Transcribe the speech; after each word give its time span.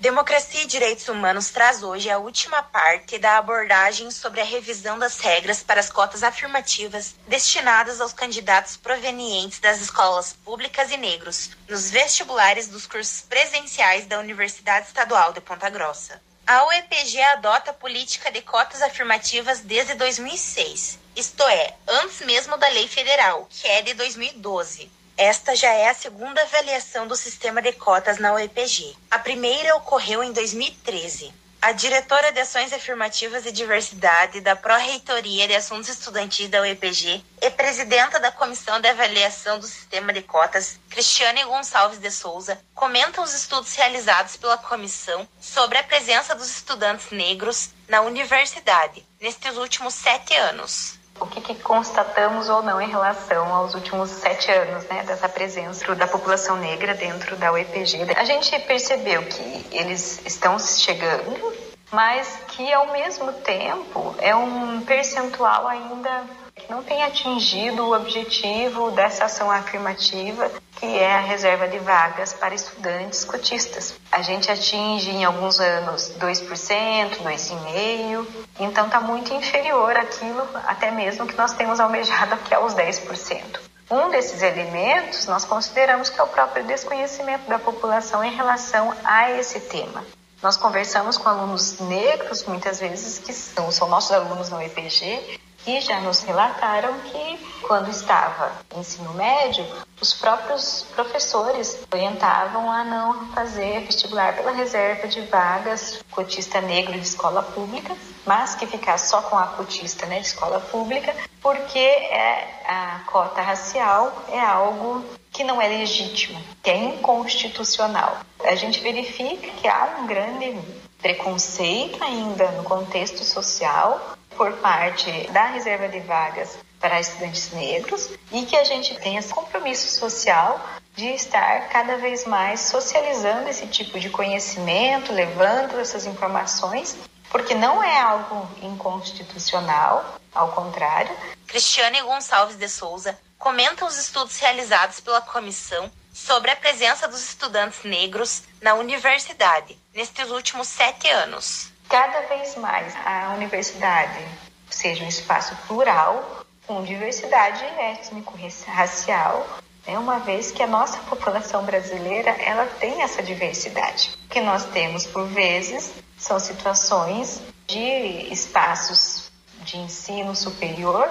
Democracia 0.00 0.62
e 0.62 0.66
Direitos 0.66 1.08
Humanos 1.08 1.50
traz 1.50 1.82
hoje 1.82 2.08
a 2.08 2.18
última 2.18 2.62
parte 2.62 3.18
da 3.18 3.36
abordagem 3.36 4.12
sobre 4.12 4.40
a 4.40 4.44
revisão 4.44 4.96
das 4.96 5.18
regras 5.18 5.60
para 5.60 5.80
as 5.80 5.90
cotas 5.90 6.22
afirmativas 6.22 7.16
destinadas 7.26 8.00
aos 8.00 8.12
candidatos 8.12 8.76
provenientes 8.76 9.58
das 9.58 9.80
escolas 9.80 10.32
públicas 10.44 10.92
e 10.92 10.96
negros 10.96 11.50
nos 11.68 11.90
vestibulares 11.90 12.68
dos 12.68 12.86
cursos 12.86 13.22
presenciais 13.22 14.06
da 14.06 14.20
Universidade 14.20 14.86
Estadual 14.86 15.32
de 15.32 15.40
Ponta 15.40 15.68
Grossa. 15.68 16.22
A 16.46 16.64
UEPG 16.68 17.20
adota 17.32 17.72
a 17.72 17.74
política 17.74 18.30
de 18.30 18.40
cotas 18.40 18.80
afirmativas 18.80 19.58
desde 19.58 19.94
2006, 19.94 20.96
isto 21.16 21.42
é, 21.42 21.74
antes 21.88 22.20
mesmo 22.20 22.56
da 22.56 22.68
lei 22.68 22.86
federal, 22.86 23.48
que 23.50 23.66
é 23.66 23.82
de 23.82 23.94
2012. 23.94 24.88
Esta 25.18 25.56
já 25.56 25.72
é 25.72 25.88
a 25.88 25.94
segunda 25.94 26.40
avaliação 26.40 27.08
do 27.08 27.16
sistema 27.16 27.60
de 27.60 27.72
cotas 27.72 28.18
na 28.18 28.34
UEPG. 28.34 28.96
A 29.10 29.18
primeira 29.18 29.74
ocorreu 29.74 30.22
em 30.22 30.32
2013. 30.32 31.34
A 31.60 31.72
diretora 31.72 32.30
de 32.30 32.38
Ações 32.38 32.72
Afirmativas 32.72 33.44
e 33.44 33.50
Diversidade 33.50 34.40
da 34.40 34.54
Pró-Reitoria 34.54 35.48
de 35.48 35.56
Assuntos 35.56 35.88
Estudantis 35.88 36.48
da 36.48 36.60
UEPG 36.60 37.20
e 37.42 37.50
presidenta 37.50 38.20
da 38.20 38.30
Comissão 38.30 38.78
de 38.78 38.86
Avaliação 38.86 39.58
do 39.58 39.66
Sistema 39.66 40.12
de 40.12 40.22
Cotas, 40.22 40.78
Cristiane 40.88 41.42
Gonçalves 41.42 41.98
de 41.98 42.12
Souza, 42.12 42.56
comentam 42.72 43.24
os 43.24 43.34
estudos 43.34 43.74
realizados 43.74 44.36
pela 44.36 44.56
comissão 44.56 45.26
sobre 45.40 45.78
a 45.78 45.82
presença 45.82 46.32
dos 46.32 46.48
estudantes 46.48 47.10
negros 47.10 47.70
na 47.88 48.02
universidade 48.02 49.04
nestes 49.20 49.56
últimos 49.56 49.94
sete 49.94 50.36
anos 50.36 50.96
o 51.20 51.26
que, 51.26 51.40
que, 51.40 51.54
constatamos 51.56 52.48
ou 52.48 52.62
não 52.62 52.80
em 52.80 52.88
relação 52.88 53.52
aos 53.54 53.74
últimos 53.74 54.10
sete 54.10 54.50
anos 54.50 54.84
né, 54.84 55.02
dessa 55.04 55.28
presença 55.28 55.94
da 55.94 56.06
população 56.06 56.56
negra 56.56 56.94
dentro 56.94 57.36
da 57.36 57.52
UEPG. 57.52 58.14
A 58.16 58.24
gente 58.24 58.58
percebeu 58.60 59.22
que 59.24 59.66
eles 59.70 60.20
estão 60.24 60.58
chegando, 60.58 61.52
mas 61.90 62.38
que 62.48 62.72
ao 62.72 62.92
mesmo 62.92 63.32
tempo 63.32 64.14
é 64.18 64.34
um 64.34 64.80
percentual 64.82 65.66
ainda 65.66 66.24
não 66.68 66.82
tem 66.82 67.02
atingido 67.02 67.84
o 67.84 67.94
objetivo 67.94 68.90
dessa 68.90 69.24
ação 69.24 69.50
afirmativa, 69.50 70.50
que 70.72 70.86
é 70.86 71.16
a 71.16 71.20
reserva 71.20 71.66
de 71.66 71.78
vagas 71.78 72.32
para 72.34 72.54
estudantes 72.54 73.24
cotistas. 73.24 73.94
A 74.12 74.22
gente 74.22 74.50
atinge 74.50 75.10
em 75.10 75.24
alguns 75.24 75.58
anos 75.58 76.12
2%, 76.18 77.18
2,5%, 77.22 78.26
então 78.60 78.86
está 78.86 79.00
muito 79.00 79.32
inferior 79.32 79.96
àquilo 79.96 80.46
até 80.66 80.90
mesmo 80.90 81.26
que 81.26 81.36
nós 81.36 81.52
temos 81.54 81.80
almejado 81.80 82.36
que 82.38 82.54
é 82.54 82.58
os 82.58 82.74
10%. 82.74 83.60
Um 83.90 84.10
desses 84.10 84.42
elementos 84.42 85.26
nós 85.26 85.46
consideramos 85.46 86.10
que 86.10 86.20
é 86.20 86.22
o 86.22 86.28
próprio 86.28 86.64
desconhecimento 86.64 87.48
da 87.48 87.58
população 87.58 88.22
em 88.22 88.34
relação 88.34 88.94
a 89.02 89.30
esse 89.32 89.60
tema. 89.60 90.04
Nós 90.42 90.56
conversamos 90.56 91.18
com 91.18 91.28
alunos 91.28 91.80
negros, 91.80 92.44
muitas 92.44 92.78
vezes, 92.78 93.18
que 93.18 93.32
são, 93.32 93.72
são 93.72 93.88
nossos 93.88 94.12
alunos 94.12 94.48
na 94.50 94.58
UEPG, 94.58 95.37
e 95.66 95.80
já 95.80 96.00
nos 96.00 96.22
relataram 96.22 96.98
que, 97.00 97.38
quando 97.62 97.90
estava 97.90 98.52
ensino 98.76 99.12
médio, 99.14 99.66
os 100.00 100.14
próprios 100.14 100.86
professores 100.94 101.86
orientavam 101.92 102.70
a 102.70 102.84
não 102.84 103.28
fazer 103.32 103.80
vestibular 103.80 104.34
pela 104.34 104.52
reserva 104.52 105.08
de 105.08 105.20
vagas 105.22 106.02
cotista 106.10 106.60
negro 106.60 106.92
de 106.92 107.06
escola 107.06 107.42
pública, 107.42 107.94
mas 108.24 108.54
que 108.54 108.66
ficasse 108.66 109.10
só 109.10 109.22
com 109.22 109.36
a 109.36 109.46
cotista 109.48 110.06
né, 110.06 110.20
de 110.20 110.26
escola 110.26 110.60
pública, 110.60 111.14
porque 111.40 111.78
é, 111.78 112.62
a 112.66 113.00
cota 113.06 113.40
racial 113.40 114.24
é 114.30 114.40
algo 114.40 115.04
que 115.30 115.44
não 115.44 115.60
é 115.60 115.68
legítimo, 115.68 116.40
que 116.62 116.70
é 116.70 116.76
inconstitucional. 116.76 118.18
A 118.44 118.54
gente 118.54 118.80
verifica 118.80 119.48
que 119.52 119.68
há 119.68 119.98
um 120.00 120.06
grande 120.06 120.58
preconceito 121.00 122.02
ainda 122.02 122.50
no 122.52 122.64
contexto 122.64 123.22
social 123.24 124.16
por 124.38 124.52
parte 124.58 125.28
da 125.32 125.46
reserva 125.46 125.88
de 125.88 125.98
vagas 125.98 126.56
para 126.78 127.00
estudantes 127.00 127.50
negros 127.50 128.08
e 128.30 128.46
que 128.46 128.56
a 128.56 128.62
gente 128.62 128.94
tenha 129.00 129.18
esse 129.18 129.34
compromisso 129.34 129.98
social 129.98 130.64
de 130.94 131.08
estar 131.08 131.68
cada 131.68 131.96
vez 131.96 132.24
mais 132.24 132.60
socializando 132.60 133.48
esse 133.48 133.66
tipo 133.66 133.98
de 133.98 134.08
conhecimento, 134.08 135.12
levando 135.12 135.78
essas 135.80 136.06
informações, 136.06 136.96
porque 137.30 137.52
não 137.52 137.82
é 137.82 138.00
algo 138.00 138.48
inconstitucional, 138.62 140.18
ao 140.32 140.52
contrário. 140.52 141.14
Cristiane 141.48 142.00
Gonçalves 142.02 142.56
de 142.56 142.68
Souza 142.68 143.18
comenta 143.38 143.84
os 143.84 143.98
estudos 143.98 144.38
realizados 144.38 145.00
pela 145.00 145.20
comissão 145.20 145.90
sobre 146.14 146.52
a 146.52 146.56
presença 146.56 147.08
dos 147.08 147.22
estudantes 147.28 147.82
negros 147.82 148.44
na 148.62 148.74
universidade 148.74 149.76
nestes 149.92 150.30
últimos 150.30 150.68
sete 150.68 151.08
anos 151.08 151.72
cada 151.88 152.20
vez 152.22 152.56
mais 152.56 152.94
a 153.04 153.32
universidade 153.34 154.24
seja 154.70 155.04
um 155.04 155.08
espaço 155.08 155.56
plural, 155.66 156.44
com 156.66 156.82
diversidade 156.84 157.64
étnico-racial, 157.64 159.46
né, 159.86 159.98
uma 159.98 160.18
vez 160.18 160.50
que 160.50 160.62
a 160.62 160.66
nossa 160.66 160.98
população 160.98 161.64
brasileira 161.64 162.30
ela 162.30 162.66
tem 162.78 163.02
essa 163.02 163.22
diversidade. 163.22 164.18
O 164.26 164.28
que 164.28 164.40
nós 164.40 164.66
temos, 164.66 165.06
por 165.06 165.26
vezes, 165.26 165.94
são 166.18 166.38
situações 166.38 167.40
de 167.66 168.28
espaços 168.30 169.30
de 169.62 169.78
ensino 169.78 170.36
superior, 170.36 171.08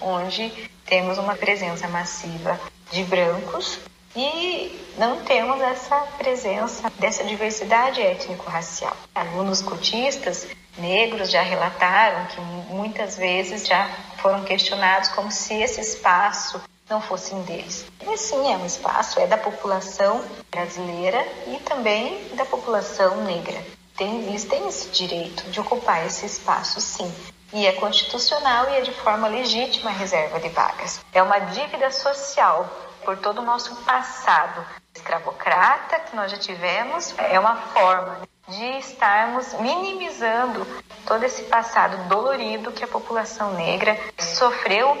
onde 0.00 0.50
temos 0.84 1.18
uma 1.18 1.36
presença 1.36 1.86
massiva 1.88 2.58
de 2.90 3.04
brancos 3.04 3.78
e 4.16 4.94
não 4.96 5.22
temos 5.24 5.60
essa 5.60 5.96
presença 6.16 6.90
dessa 6.98 7.22
diversidade 7.22 8.00
étnico-racial. 8.00 8.96
Alunos 9.14 9.60
cotistas 9.60 10.48
negros 10.78 11.30
já 11.30 11.42
relataram 11.42 12.26
que 12.26 12.40
muitas 12.72 13.16
vezes 13.16 13.66
já 13.66 13.88
foram 14.18 14.42
questionados 14.44 15.10
como 15.10 15.30
se 15.30 15.54
esse 15.54 15.80
espaço 15.80 16.60
não 16.88 17.00
fossem 17.00 17.42
deles. 17.42 17.84
E 18.00 18.16
sim, 18.16 18.52
é 18.52 18.56
um 18.56 18.64
espaço, 18.64 19.20
é 19.20 19.26
da 19.26 19.36
população 19.36 20.24
brasileira 20.50 21.26
e 21.48 21.58
também 21.60 22.28
da 22.34 22.44
população 22.44 23.24
negra. 23.24 23.62
Tem, 23.96 24.26
eles 24.26 24.44
têm 24.44 24.68
esse 24.68 24.88
direito 24.90 25.50
de 25.50 25.60
ocupar 25.60 26.06
esse 26.06 26.24
espaço, 26.26 26.80
sim. 26.80 27.12
E 27.52 27.66
é 27.66 27.72
constitucional 27.72 28.68
e 28.70 28.76
é 28.76 28.80
de 28.80 28.92
forma 28.92 29.28
legítima 29.28 29.90
a 29.90 29.92
reserva 29.92 30.38
de 30.38 30.48
vagas. 30.48 31.00
É 31.12 31.22
uma 31.22 31.38
dívida 31.38 31.90
social 31.90 32.68
por 33.06 33.16
todo 33.16 33.40
o 33.40 33.44
nosso 33.44 33.76
passado 33.84 34.66
escravocrata 34.92 36.00
que 36.00 36.16
nós 36.16 36.28
já 36.28 36.38
tivemos, 36.38 37.14
é 37.16 37.38
uma 37.38 37.54
forma 37.54 38.18
de 38.48 38.64
estarmos 38.78 39.54
minimizando 39.60 40.66
todo 41.06 41.22
esse 41.22 41.44
passado 41.44 42.08
dolorido 42.08 42.72
que 42.72 42.82
a 42.82 42.88
população 42.88 43.54
negra 43.54 43.96
sofreu 44.18 44.98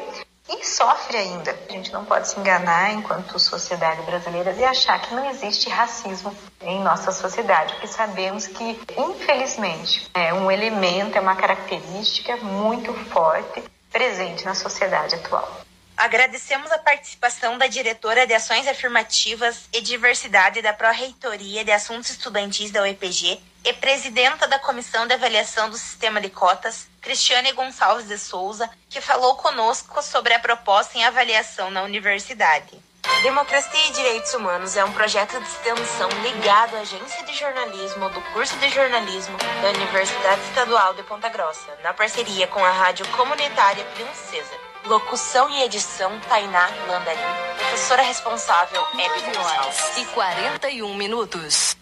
e 0.48 0.64
sofre 0.64 1.16
ainda. 1.16 1.58
A 1.68 1.72
gente 1.72 1.92
não 1.92 2.04
pode 2.04 2.28
se 2.28 2.38
enganar 2.38 2.92
enquanto 2.92 3.40
sociedade 3.40 4.00
brasileira 4.02 4.52
e 4.52 4.64
achar 4.64 5.00
que 5.00 5.12
não 5.12 5.28
existe 5.28 5.68
racismo 5.68 6.32
em 6.60 6.80
nossa 6.80 7.10
sociedade, 7.10 7.72
porque 7.72 7.88
sabemos 7.88 8.46
que, 8.46 8.80
infelizmente, 8.96 10.08
é 10.14 10.32
um 10.32 10.48
elemento, 10.48 11.18
é 11.18 11.20
uma 11.20 11.34
característica 11.34 12.36
muito 12.36 12.94
forte 13.10 13.64
presente 13.90 14.44
na 14.44 14.54
sociedade 14.54 15.16
atual. 15.16 15.65
Agradecemos 15.96 16.70
a 16.70 16.78
participação 16.78 17.56
da 17.56 17.66
diretora 17.66 18.26
de 18.26 18.34
Ações 18.34 18.68
Afirmativas 18.68 19.66
e 19.72 19.80
Diversidade 19.80 20.60
da 20.60 20.74
Pró-Reitoria 20.74 21.64
de 21.64 21.72
Assuntos 21.72 22.10
Estudantis 22.10 22.70
da 22.70 22.82
UEPG 22.82 23.40
e 23.64 23.72
presidenta 23.72 24.46
da 24.46 24.58
Comissão 24.58 25.06
de 25.06 25.14
Avaliação 25.14 25.70
do 25.70 25.78
Sistema 25.78 26.20
de 26.20 26.28
Cotas, 26.28 26.86
Cristiane 27.00 27.50
Gonçalves 27.52 28.06
de 28.06 28.18
Souza, 28.18 28.68
que 28.90 29.00
falou 29.00 29.36
conosco 29.36 30.02
sobre 30.02 30.34
a 30.34 30.38
proposta 30.38 30.98
em 30.98 31.04
avaliação 31.04 31.70
na 31.70 31.82
universidade. 31.82 32.78
Democracia 33.22 33.88
e 33.88 33.92
Direitos 33.92 34.34
Humanos 34.34 34.76
é 34.76 34.84
um 34.84 34.92
projeto 34.92 35.38
de 35.40 35.46
extensão 35.48 36.08
ligado 36.22 36.76
à 36.76 36.80
Agência 36.80 37.24
de 37.24 37.34
Jornalismo 37.34 38.08
do 38.10 38.20
curso 38.32 38.56
de 38.58 38.68
jornalismo 38.68 39.36
da 39.62 39.70
Universidade 39.70 40.40
Estadual 40.42 40.94
de 40.94 41.02
Ponta 41.02 41.28
Grossa, 41.28 41.76
na 41.82 41.92
parceria 41.92 42.46
com 42.46 42.64
a 42.64 42.70
Rádio 42.70 43.06
Comunitária 43.08 43.84
Princesa. 43.94 44.54
Locução 44.84 45.50
e 45.50 45.62
edição 45.62 46.20
Tainá 46.28 46.68
Landarim. 46.86 47.56
Professora 47.58 48.02
responsável 48.02 48.86
Hebe 48.96 49.20
Gonçalves. 49.22 49.96
E 49.98 50.04
41 50.06 50.94
minutos. 50.94 51.76